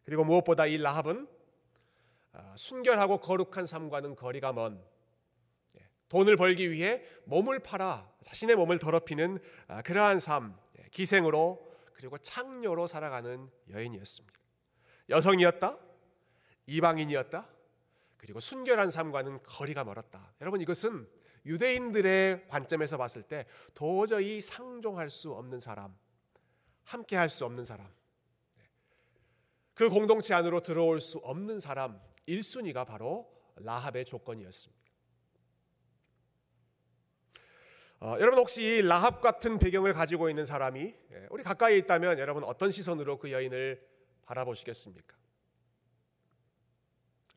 [0.04, 1.28] 그리고 무엇보다 이 라합은
[2.32, 4.82] 아, 순결하고 거룩한 삶과는 거리가 먼
[5.78, 12.16] 예, 돈을 벌기 위해 몸을 팔아 자신의 몸을 더럽히는 아, 그러한 삶, 예, 기생으로 그리고
[12.16, 14.40] 창녀로 살아가는 여인이었습니다.
[15.10, 15.76] 여성이었다,
[16.64, 17.46] 이방인이었다,
[18.16, 20.32] 그리고 순결한 삶과는 거리가 멀었다.
[20.40, 21.06] 여러분 이것은
[21.46, 25.96] 유대인들의 관점에서 봤을 때 도저히 상종할 수 없는 사람,
[26.84, 27.88] 함께 할 수 없는 사람,
[29.74, 34.80] 그 공동체 안으로 들어올 수 없는 사람 1순위가 바로 라합의 조건이었습니다.
[38.00, 42.44] 어, 여러분 혹시 이 라합 같은 배경을 가지고 있는 사람이 예, 우리 가까이 있다면 여러분
[42.44, 43.86] 어떤 시선으로 그 여인을
[44.22, 45.16] 바라보시겠습니까?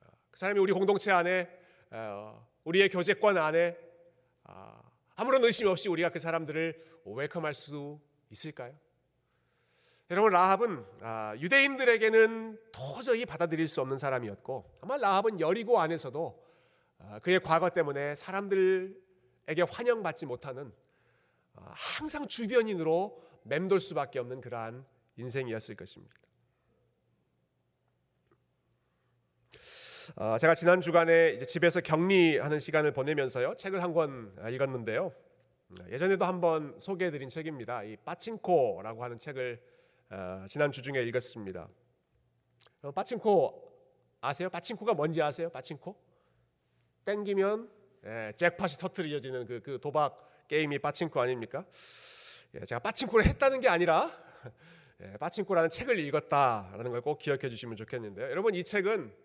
[0.01, 1.49] 어, 그 사람이 우리 공동체 안에
[1.91, 3.77] 어, 우리의 교제권 안에
[5.23, 7.97] 아, 아무런 의심 없이 우리가 그 사람들을 웰컴할 수
[8.29, 8.77] 있을까요?
[10.11, 16.43] 여러분 라합은 아, 유대인들에게는 도저히 받아들일 수 없는 사람이었고 아마 라합은 여리고 안에서도
[16.99, 20.73] 아, 그의 과거 때문에 사람들에게 환영받지 못하는
[21.53, 26.13] 항상 주변인으로 맴돌 수밖에 없는 그러한 인생이었을 것입니다.
[30.15, 35.13] 어, 제가 지난 주간에 집에서 격리하는 시간을 보내면서요 책을 한 권 읽었는데요.
[35.89, 37.83] 예전에도 한번 소개해드린 책입니다.
[37.83, 39.61] 이 빠친코라고 하는 책을
[40.09, 41.67] 어, 지난 주 중에 읽었습니다.
[42.81, 43.71] 어, 빠친코
[44.21, 44.49] 아세요?
[44.49, 45.49] 빠친코가 뭔지 아세요?
[45.49, 45.95] 빠친코?
[47.05, 47.69] 땡기면
[48.05, 51.65] 예, 잭팟이 터트려지는 그, 그 도박 게임이 빠친코 아닙니까?
[52.55, 54.11] 예, 제가 빠친코를 했다는 게 아니라
[55.01, 58.29] 예, 빠친코라는 책을 읽었다라는 걸 꼭 기억해 주시면 좋겠는데요.
[58.29, 59.23] 여러분 이 책은 아,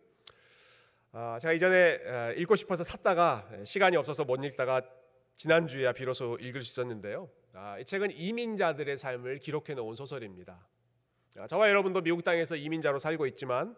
[1.40, 4.82] 제가 이전에 읽고 싶어서 샀다가 시간이 없어서 못 읽다가
[5.36, 7.28] 지난주에야 비로소 읽을 수 있었는데요.
[7.54, 10.64] 아, 이 책은 이민자들의 삶을 기록해 놓은 소설입니다.
[11.38, 13.74] 아, 저와 여러분도 미국 땅에서 이민자로 살고 있지만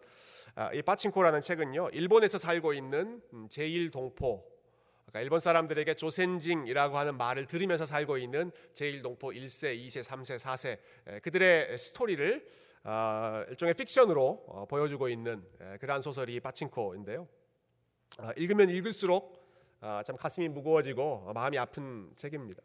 [0.73, 4.43] 이 빠친코라는 책은요 일본에서 살고 있는 음, 제1동포
[5.05, 11.75] 그러니까 일본 사람들에게 조센징이라고 하는 말을 들으면서 살고 있는 제1동포 1세, 2세, 3세, 4세 그들의
[11.75, 12.70] 스토리를 아,
[13.49, 15.43] 일종의 픽션으로 어, 보여주고 있는
[15.79, 17.27] 그러한 소설이 빠친코인데요.
[18.17, 19.39] 아, 읽으면 읽을수록
[19.81, 22.61] 아, 참 가슴이 무거워지고 마음이 아픈 책입니다.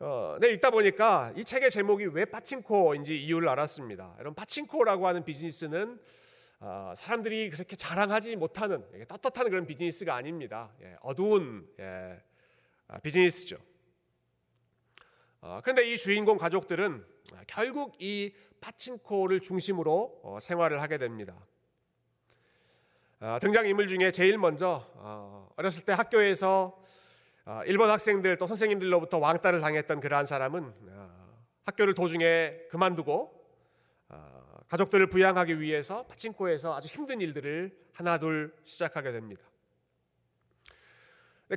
[0.00, 4.14] 어, 네, 읽다 보니까 이 책의 제목이 왜 파친코인지 이유를 알았습니다.
[4.18, 6.00] 여러분, 파친코라고 하는 비즈니스는
[6.60, 10.72] 어, 사람들이 그렇게 자랑하지 못하는 떳떳한 그런 비즈니스가 아닙니다.
[10.82, 12.20] 예, 어두운 예,
[12.88, 13.56] 아, 비즈니스죠.
[15.40, 17.13] 어, 그런데 이 주인공 가족들은
[17.46, 21.34] 결국 이 파친코를 중심으로 어, 생활을 하게 됩니다.
[23.20, 26.78] 어, 등장 인물 중에 제일 먼저 어, 어렸을 때 학교에서
[27.46, 31.34] 어, 일본 학생들 또 선생님들로부터 왕따를 당했던 그러한 사람은 어,
[31.66, 33.46] 학교를 도중에 그만두고
[34.08, 39.42] 어, 가족들을 부양하기 위해서 파친코에서 아주 힘든 일들을 하나둘 시작하게 됩니다.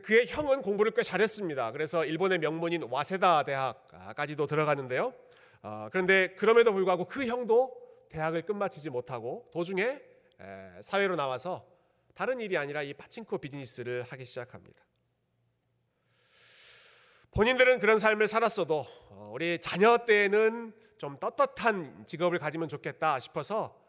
[0.04, 1.72] 그의 형은 공부를 꽤 잘했습니다.
[1.72, 5.14] 그래서 일본의 명문인 와세다 대학까지도 들어가는데요.
[5.92, 7.76] 그런데 그럼에도 불구하고 그 형도
[8.10, 10.02] 대학을 끝마치지 못하고 도중에
[10.82, 11.66] 사회로 나와서
[12.14, 14.84] 다른 일이 아니라 이 파친코 비즈니스를 하기 시작합니다.
[17.32, 23.80] 본인들은 그런 삶을 살았어도 어, 우리 자녀 때에는 좀 떳떳한 직업을 가지면 좋겠다 싶어서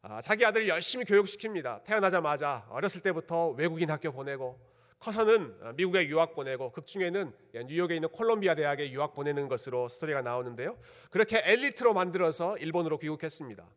[0.00, 1.84] 아, 자기 아들을 열심히 교육시킵니다.
[1.84, 4.58] 태어나자마자 어렸을 때부터 외국인 학교 보내고
[4.98, 7.32] 커서는 어, 미국에 유학 보내고 극중에는
[7.66, 10.78] 뉴욕에 있는 콜롬비아 대학에 유학 보내는 것으로 스토리가 나오는데요.
[11.10, 13.68] 그렇게 엘리트로 만들어서 일본으로 귀국했습니다.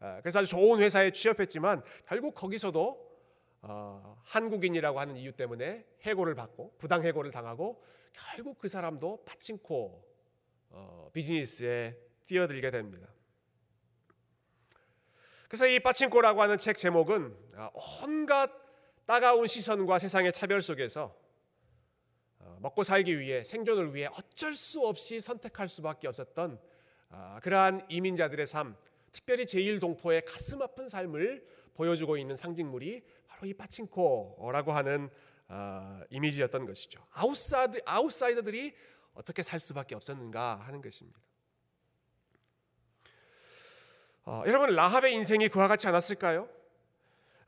[0.00, 3.06] 아, 그래서 아주 좋은 회사에 취업했지만 결국 거기서도
[3.62, 7.82] 어, 한국인이라고 하는 이유 때문에 해고를 받고 부당 해고를 당하고
[8.12, 10.04] 결국 그 사람도 파친코
[10.70, 13.08] 어, 비즈니스에 뛰어들게 됩니다.
[15.48, 18.50] 그래서 이 파친코라고 하는 책 제목은 아, 온갖
[19.06, 21.16] 따가운 시선과 세상의 차별 속에서
[22.40, 26.60] 어, 먹고 살기 위해 생존을 위해 어쩔 수 없이 선택할 수밖에 없었던
[27.10, 28.76] 아, 그러한 이민자들의 삶,
[29.12, 35.08] 특별히 재일동포의 가슴 아픈 삶을 보여주고 있는 상징물이 바로 이 파친코라고 하는
[35.48, 37.06] 어, 이미지였던 것이죠.
[37.12, 38.74] 아웃사이드, 아웃사이더들이
[39.14, 41.20] 어떻게 살 수밖에 없었는가 하는 것입니다.
[44.24, 46.55] 어, 여러분 라합의 인생이 그와 같지 않았을까요?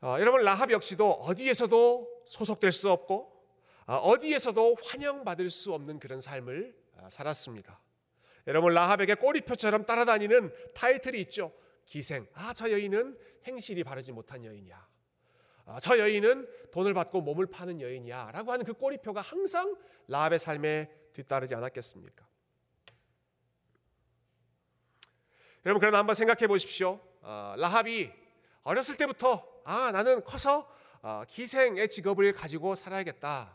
[0.01, 3.37] 어, 여러분 라합 역시도 어디에서도 소속될 수 없고
[3.85, 7.81] 어, 어디에서도 환영받을 수 없는 그런 삶을 어, 살았습니다.
[8.47, 11.51] 여러분 라합에게 꼬리표처럼 따라다니는 타이틀이 있죠.
[11.85, 12.27] 기생.
[12.33, 14.87] 아 저 여인은 행실이 바르지 못한 여인이야.
[15.65, 19.75] 아, 저 여인은 돈을 받고 몸을 파는 여인이야 라고 하는 그 꼬리표가 항상
[20.07, 22.27] 라합의 삶에 뒤따르지 않았겠습니까?
[25.65, 26.99] 여러분 그러나 한번 생각해 보십시오.
[27.21, 28.11] 어, 라합이
[28.63, 30.69] 어렸을 때부터 아 나는 커서
[31.01, 33.53] 어, 기생의 직업을 가지고 살아야겠다.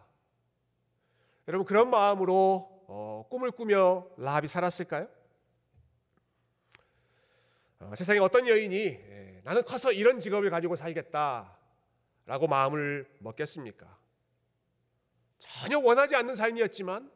[1.48, 5.08] 여러분 그런 마음으로 어, 꿈을 꾸며 라합이 살았을까요?
[7.80, 11.58] 어, 세상에 어떤 여인이 예, 나는 커서 이런 직업을 가지고 살겠다.
[12.26, 13.98] 라고 마음을 먹겠습니까?
[15.36, 17.12] 전혀 원하지 않는 삶이었지만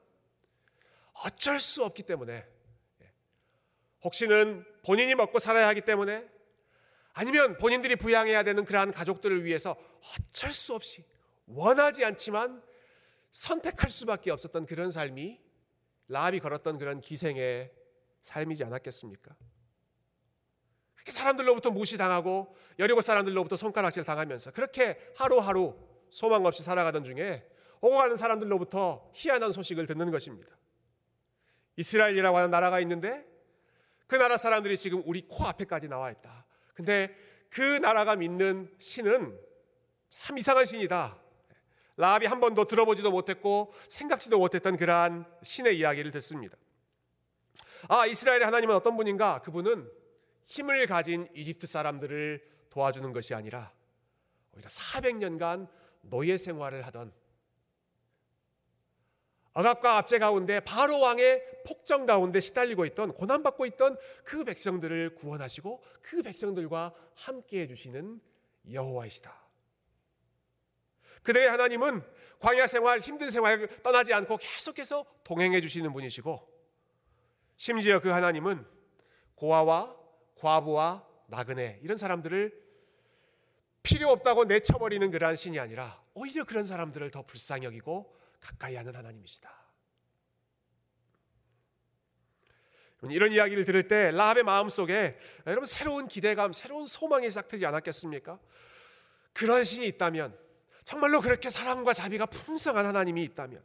[1.25, 2.47] 어쩔 수 없기 때문에
[3.01, 3.13] 예.
[4.05, 6.29] 혹시는 본인이 먹고 살아야 하기 때문에
[7.19, 9.77] 아니면 본인들이 부양해야 되는 그러한 가족들을 위해서
[10.15, 11.05] 어쩔 수 없이
[11.47, 12.63] 원하지 않지만
[13.33, 15.41] 선택할 수밖에 없었던 그런 삶이
[16.07, 17.73] 라합이 걸었던 그런 기생의
[18.21, 19.35] 삶이지 않았겠습니까?
[21.07, 25.77] 사람들로부터 무시당하고 여리고 사람들로부터 손가락질 당하면서 그렇게 하루하루
[26.11, 27.45] 소망 없이 살아가던 중에
[27.81, 30.57] 오고 가는 사람들로부터 희한한 소식을 듣는 것입니다.
[31.75, 33.27] 이스라엘이라고 하는 나라가 있는데
[34.07, 36.47] 그 나라 사람들이 지금 우리 코 앞에까지 나와 있다.
[36.79, 37.13] 근데
[37.51, 39.37] 그 나라가 믿는 신은
[40.11, 41.19] 참 이상한 신이다.
[41.97, 46.57] 라합이 한 번도 들어보지도 못했고 생각지도 못했던 그러한 신의 이야기를 듣습니다.
[47.89, 49.43] 아, 이스라엘의 하나님은 어떤 분인가?
[49.43, 49.91] 그분은
[50.47, 53.73] 힘을 가진 이집트 사람들을 도와주는 것이 아니라
[54.53, 55.69] 오히려 400년간
[56.03, 57.13] 노예 생활을 하던
[59.55, 66.23] 억압과 압제 가운데 바로 왕의 폭정 가운데 시달리고 있던 고난받고 있던 그 백성들을 구원하시고 그
[66.23, 68.21] 백성들과 함께 해주시는
[68.73, 69.35] 여호와이시다.
[71.23, 72.03] 그들의 하나님은
[72.39, 76.41] 광야 생활 힘든 생활 떠나지 않고 계속해서 동행해 주시는 분이시고
[77.57, 78.65] 심지어 그 하나님은
[79.35, 79.97] 고아와
[80.37, 82.69] 과부와 나그네 이런 사람들을
[83.83, 89.69] 필요 없다고 내쳐버리는 그러한 신이 아니라 오히려 그런 사람들을 더 불쌍히 여기고 가까이 하는 하나님이시다.
[93.11, 98.41] 이런 이야기를 들을 때 라합의 마음 속에 여러분 새로운 기대감, 새로운 소망이 싹 트지 않았겠습니까?
[99.33, 100.37] 그런 신이 있다면
[100.85, 103.63] 정말로 그렇게 사랑과 자비가 풍성한 하나님이 있다면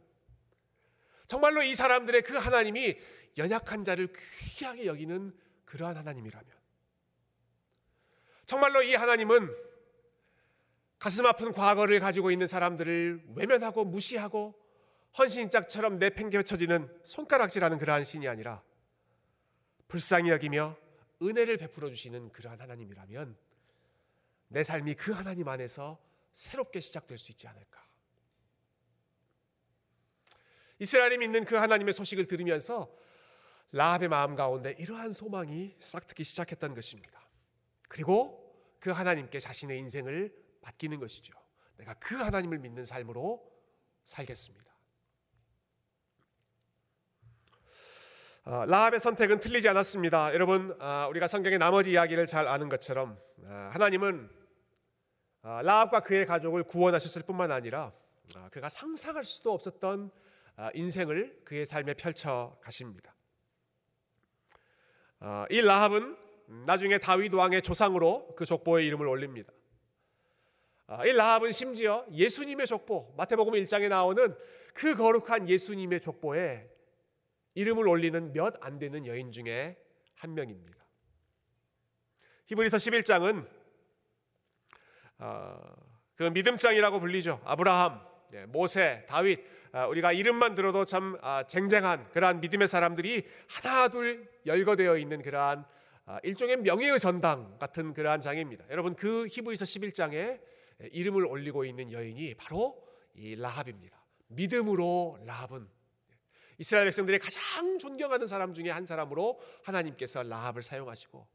[1.26, 2.96] 정말로 이 사람들의 그 하나님이
[3.38, 4.12] 연약한 자를
[4.56, 6.54] 귀하게 여기는 그러한 하나님이라면
[8.44, 9.52] 정말로 이 하나님은
[10.98, 14.63] 가슴 아픈 과거를 가지고 있는 사람들을 외면하고 무시하고
[15.18, 18.62] 헌신짝처럼 내팽개쳐지는 손가락질하는 그러한 신이 아니라
[19.88, 20.76] 불쌍히 여기며
[21.22, 23.36] 은혜를 베풀어 주시는 그러한 하나님이라면
[24.48, 25.98] 내 삶이 그 하나님 안에서
[26.32, 27.84] 새롭게 시작될 수 있지 않을까.
[30.80, 32.92] 이스라엘이 믿는 그 하나님의 소식을 들으면서
[33.70, 37.20] 라합의 마음 가운데 이러한 소망이 싹트기 시작했던 것입니다.
[37.88, 38.40] 그리고
[38.80, 41.34] 그 하나님께 자신의 인생을 맡기는 것이죠.
[41.76, 43.50] 내가 그 하나님을 믿는 삶으로
[44.04, 44.73] 살겠습니다.
[48.46, 50.34] 라합의 선택은 틀리지 않았습니다.
[50.34, 54.28] 여러분, 아, 우리가 성경의 나머지 이야기를 잘 아는 것처럼 아, 하나님은
[55.42, 57.92] 라합과 그의 가족을 구원하셨을 뿐만 아니라
[58.50, 60.10] 그가 상상할 수도 없었던
[60.72, 63.14] 인생을 그의 삶에 펼쳐 가십니다.
[65.50, 66.16] 이 라합은
[66.64, 69.52] 나중에 다윗 왕의 조상으로 그 족보의 이름을 올립니다.
[71.06, 74.34] 이 라합은 심지어 예수님의 족보, 마태복음 1장에 나오는
[74.72, 76.73] 그 거룩한 예수님의 족보에
[77.54, 79.76] 이름을 올리는 몇 안 되는 여인 중에
[80.14, 80.84] 한 명입니다.
[82.46, 83.48] 히브리서 11장은
[85.18, 85.58] 어,
[86.16, 87.40] 그 믿음장이라고 불리죠.
[87.44, 88.00] 아브라함,
[88.34, 94.28] 예, 모세, 다윗 아, 우리가 이름만 들어도 참 아, 쟁쟁한 그러한 믿음의 사람들이 하나 둘
[94.46, 95.64] 열거되어 있는 그러한
[96.06, 98.66] 아, 일종의 명예의 전당 같은 그러한 장입니다.
[98.70, 100.40] 여러분 그 히브리서 11장에
[100.92, 104.00] 이름을 올리고 있는 여인이 바로 이 라합입니다.
[104.28, 105.68] 믿음으로 라합은
[106.58, 111.26] 이스라엘 백성들이 가장 존경하는 사람 중에 한 사람으로 하나님께서 라합을 사용하시고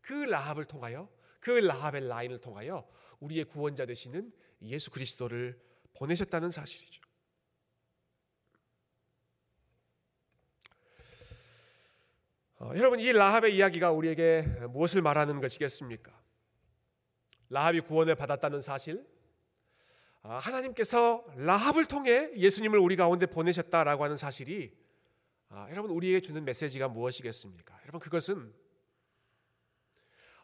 [0.00, 1.08] 그 라합을 통하여
[1.40, 2.86] 그 라합의 라인을 통하여
[3.20, 4.32] 우리의 구원자 되시는
[4.62, 5.60] 예수 그리스도를
[5.94, 7.02] 보내셨다는 사실이죠.
[12.58, 16.12] 어, 여러분 이 라합의 이야기가 우리에게 무엇을 말하는 것이겠습니까?
[17.50, 19.13] 라합이 구원을 받았다는 사실, 아,
[20.24, 24.72] 하나님께서 라합을 통해 예수님을 우리 가운데 보내셨다라고 하는 사실이
[25.50, 27.78] 아, 여러분 우리에게 주는 메시지가 무엇이겠습니까?
[27.82, 28.52] 여러분 그것은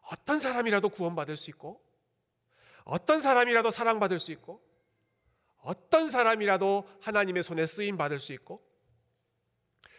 [0.03, 1.83] 어떤 사람이라도 구원받을 수 있고
[2.85, 4.63] 어떤 사람이라도 사랑받을 수 있고
[5.63, 8.63] 어떤 사람이라도 하나님의 손에 쓰임 받을 수 있고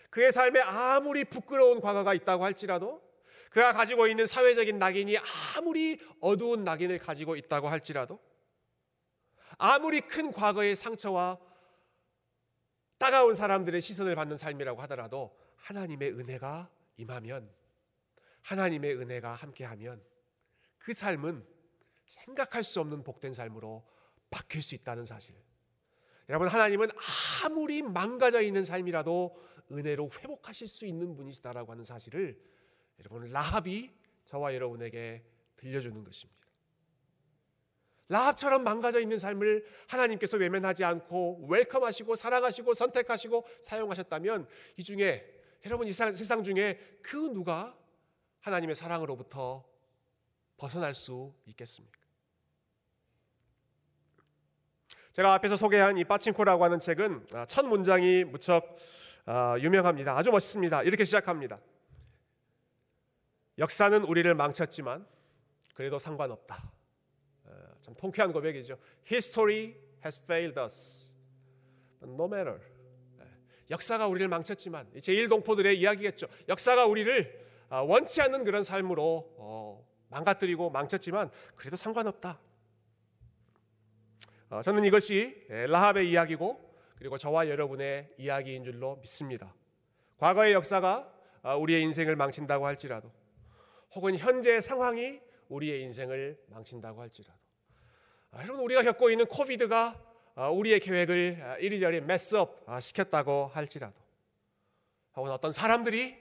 [0.09, 3.01] 그의 삶에 아무리 부끄러운 과거가 있다고 할지라도
[3.49, 5.17] 그가 가지고 있는 사회적인 낙인이
[5.55, 8.19] 아무리 어두운 낙인을 가지고 있다고 할지라도
[9.63, 11.39] 아무리 큰 과거의 상처와
[12.97, 17.47] 따가운 사람들의 시선을 받는 삶이라고 하더라도 하나님의 은혜가 임하면
[18.41, 20.03] 하나님의 은혜가 함께하면
[20.79, 21.45] 그 삶은
[22.07, 23.87] 생각할 수 없는 복된 삶으로
[24.31, 25.35] 바뀔 수 있다는 사실.
[26.27, 26.89] 여러분 하나님은
[27.45, 29.37] 아무리 망가져 있는 삶이라도
[29.71, 32.41] 은혜로 회복하실 수 있는 분이시다라고 하는 사실을
[32.99, 33.91] 여러분 라합이
[34.25, 35.23] 저와 여러분에게
[35.57, 36.40] 들려주는 것입니다.
[38.11, 45.25] 라합처럼 망가져 있는 삶을 하나님께서 외면하지 않고 웰컴하시고 사랑하시고 선택하시고 사용하셨다면 이 중에
[45.65, 47.73] 여러분 이 세상 중에 그 누가
[48.41, 49.63] 하나님의 사랑으로부터
[50.57, 52.01] 벗어날 수 있겠습니까?
[55.13, 58.75] 제가 앞에서 소개한 이 빠친코라고 하는 책은 아, 첫 문장이 무척
[59.25, 60.17] 아, 유명합니다.
[60.17, 60.83] 아주 멋있습니다.
[60.83, 61.61] 이렇게 시작합니다.
[63.57, 65.07] 역사는 우리를 망쳤지만
[65.75, 66.80] 그래도 상관없다.
[67.81, 68.77] 참 통쾌한 고백이죠.
[69.09, 71.15] History has failed us.
[72.01, 72.59] No matter.
[73.69, 76.27] 역사가 우리를 망쳤지만 제1동포들의 이야기겠죠.
[76.49, 82.39] 역사가 우리를 아, 원치 않는 그런 삶으로 어, 망가뜨리고 망쳤지만 그래도 상관없다.
[84.49, 89.55] 어, 저는 이것이 예, 라합의 이야기고 그리고 저와 여러분의 이야기인 줄로 믿습니다.
[90.17, 91.09] 과거의 역사가
[91.41, 93.09] 아, 우리의 인생을 망친다고 할지라도
[93.95, 97.40] 혹은 현재의 상황이 우리의 인생을 망친다고 할지라도 아,
[98.33, 99.99] 여러분 우리가 겪고 있는 코비드가
[100.35, 103.99] 아, 우리의 계획을 아, 이리저리 메스업 시켰다고 할지라도
[105.15, 106.17] 혹은 어떤 사람들이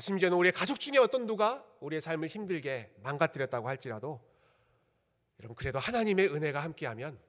[0.00, 4.20] 심지어는 우리의 가족 중에 어떤 누가 우리의 삶을 힘들게 망가뜨렸다고 할지라도
[5.38, 7.20] 여러분 그래도 하나님의 은혜가 함께하면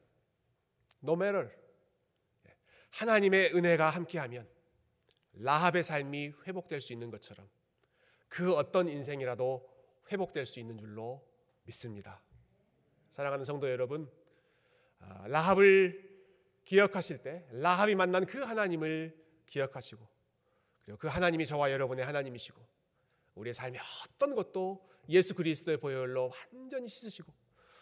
[1.04, 1.52] no matter
[2.90, 4.50] 하나님의 은혜가 함께하면
[5.34, 7.48] 라합의 삶이 회복될 수 있는 것처럼
[8.28, 9.70] 그 어떤 인생이라도
[10.12, 11.24] 회복될 수 있는 줄로
[11.64, 12.24] 믿습니다.
[13.18, 14.08] 사랑하는 성도 여러분,
[15.00, 16.08] 아, 라합을
[16.64, 20.08] 기억하실 때 라합이 만난 그 하나님을 기억하시고
[20.84, 22.62] 그리고 그 하나님이 저와 여러분의 하나님이시고
[23.34, 27.34] 우리의 삶의 어떤 것도 예수 그리스도의 보혈로 완전히 씻으시고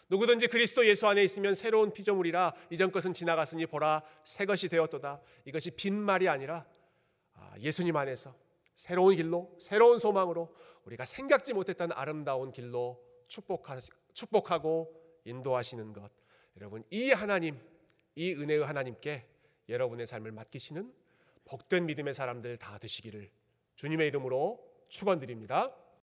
[0.08, 5.20] 누구든지 그리스도 예수 안에 있으면 새로운 피조물이라 이전 것은 지나갔으니 보라 새 것이 되었도다.
[5.44, 6.64] 이것이 빈말이 아니라
[7.34, 8.34] 아, 예수님 안에서
[8.74, 13.04] 새로운 길로 새로운 소망으로 우리가 생각지 못했던 아름다운 길로
[14.14, 16.10] 축복하고 인도하시는 것.
[16.56, 17.58] 여러분 이 하나님,
[18.14, 19.26] 이 은혜의 하나님께
[19.68, 20.92] 여러분의 삶을 맡기시는
[21.44, 23.30] 복된 믿음의 사람들 다 되시기를
[23.76, 25.74] 주님의 이름으로 축원드립니다.